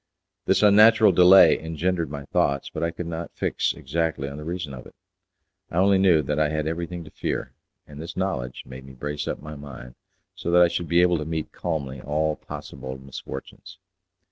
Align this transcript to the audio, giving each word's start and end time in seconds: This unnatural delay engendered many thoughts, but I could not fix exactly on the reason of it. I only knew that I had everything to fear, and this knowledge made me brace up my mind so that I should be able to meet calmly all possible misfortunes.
This 0.45 0.63
unnatural 0.63 1.11
delay 1.11 1.59
engendered 1.59 2.09
many 2.09 2.25
thoughts, 2.25 2.71
but 2.71 2.81
I 2.81 2.89
could 2.89 3.05
not 3.05 3.29
fix 3.35 3.71
exactly 3.71 4.27
on 4.27 4.37
the 4.37 4.43
reason 4.43 4.73
of 4.73 4.87
it. 4.87 4.95
I 5.69 5.75
only 5.77 5.99
knew 5.99 6.23
that 6.23 6.39
I 6.39 6.49
had 6.49 6.65
everything 6.65 7.03
to 7.03 7.11
fear, 7.11 7.53
and 7.85 8.01
this 8.01 8.17
knowledge 8.17 8.63
made 8.65 8.83
me 8.83 8.93
brace 8.93 9.27
up 9.27 9.43
my 9.43 9.53
mind 9.53 9.93
so 10.33 10.49
that 10.49 10.61
I 10.63 10.69
should 10.69 10.87
be 10.87 11.03
able 11.03 11.19
to 11.19 11.25
meet 11.25 11.51
calmly 11.51 12.01
all 12.01 12.35
possible 12.35 12.97
misfortunes. 12.97 13.77